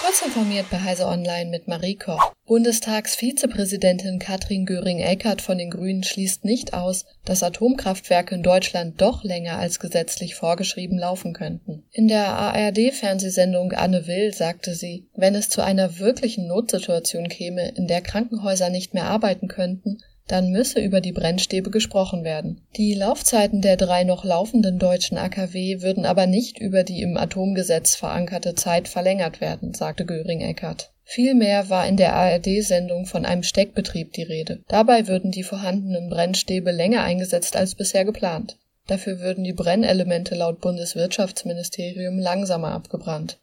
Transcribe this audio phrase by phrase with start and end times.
[0.00, 2.32] Kurz informiert bei Heise Online mit Marie Koch.
[2.46, 9.58] Bundestagsvizepräsidentin Katrin Göring-Eckardt von den Grünen schließt nicht aus, dass Atomkraftwerke in Deutschland doch länger
[9.58, 11.84] als gesetzlich vorgeschrieben laufen könnten.
[11.90, 17.88] In der ARD-Fernsehsendung Anne Will sagte sie, wenn es zu einer wirklichen Notsituation käme, in
[17.88, 22.60] der Krankenhäuser nicht mehr arbeiten könnten, dann müsse über die Brennstäbe gesprochen werden.
[22.76, 27.94] Die Laufzeiten der drei noch laufenden deutschen AKW würden aber nicht über die im Atomgesetz
[27.94, 30.92] verankerte Zeit verlängert werden, sagte Göring-Eckardt.
[31.04, 34.64] Vielmehr war in der ARD-Sendung von einem Steckbetrieb die Rede.
[34.66, 38.58] Dabei würden die vorhandenen Brennstäbe länger eingesetzt als bisher geplant.
[38.88, 43.38] Dafür würden die Brennelemente laut Bundeswirtschaftsministerium langsamer abgebrannt.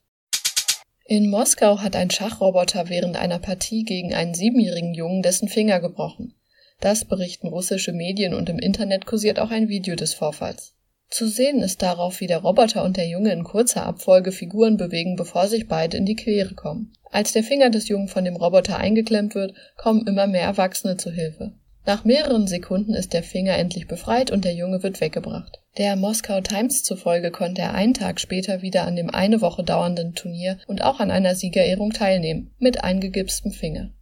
[1.05, 6.33] In Moskau hat ein Schachroboter während einer Partie gegen einen siebenjährigen Jungen dessen Finger gebrochen.
[6.83, 10.73] Das berichten russische Medien und im Internet kursiert auch ein Video des Vorfalls.
[11.09, 15.15] Zu sehen ist darauf, wie der Roboter und der Junge in kurzer Abfolge Figuren bewegen,
[15.15, 16.91] bevor sich beide in die Quere kommen.
[17.09, 21.09] Als der Finger des Jungen von dem Roboter eingeklemmt wird, kommen immer mehr Erwachsene zu
[21.09, 21.53] Hilfe.
[21.85, 25.61] Nach mehreren Sekunden ist der Finger endlich befreit und der Junge wird weggebracht.
[25.77, 30.15] Der Moskau Times zufolge konnte er einen Tag später wieder an dem eine Woche dauernden
[30.15, 33.93] Turnier und auch an einer Siegerehrung teilnehmen, mit eingegipstem Finger.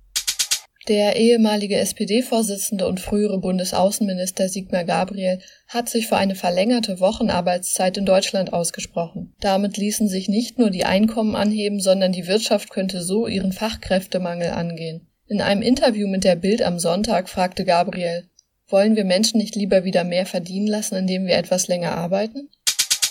[0.87, 8.05] Der ehemalige SPD-Vorsitzende und frühere Bundesaußenminister Sigmar Gabriel hat sich für eine verlängerte Wochenarbeitszeit in
[8.05, 9.33] Deutschland ausgesprochen.
[9.39, 14.49] Damit ließen sich nicht nur die Einkommen anheben, sondern die Wirtschaft könnte so ihren Fachkräftemangel
[14.49, 15.07] angehen.
[15.27, 18.25] In einem Interview mit der Bild am Sonntag fragte Gabriel,
[18.67, 22.49] wollen wir Menschen nicht lieber wieder mehr verdienen lassen, indem wir etwas länger arbeiten?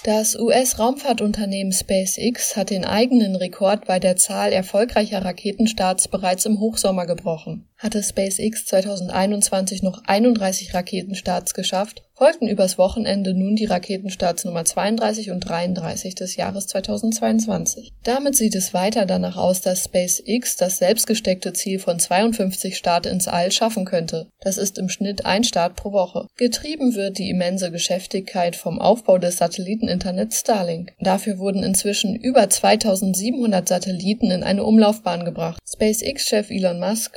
[0.02, 7.04] Das US-Raumfahrtunternehmen SpaceX hat den eigenen Rekord bei der Zahl erfolgreicher Raketenstarts bereits im Hochsommer
[7.04, 7.69] gebrochen.
[7.80, 15.30] Hatte SpaceX 2021 noch 31 Raketenstarts geschafft, folgten übers Wochenende nun die Raketenstarts Nummer 32
[15.30, 17.94] und 33 des Jahres 2022.
[18.02, 23.26] Damit sieht es weiter danach aus, dass SpaceX das selbstgesteckte Ziel von 52 Start ins
[23.26, 24.26] All schaffen könnte.
[24.42, 26.26] Das ist im Schnitt ein Start pro Woche.
[26.36, 30.92] Getrieben wird die immense Geschäftigkeit vom Aufbau des Satelliteninternets Starlink.
[31.00, 35.58] Dafür wurden inzwischen über 2700 Satelliten in eine Umlaufbahn gebracht.
[35.66, 37.14] SpaceX-Chef Elon Musk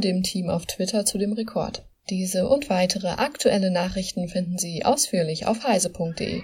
[0.00, 1.84] dem Team auf Twitter zu dem Rekord.
[2.08, 6.42] Diese und weitere aktuelle Nachrichten finden Sie ausführlich auf heise.de.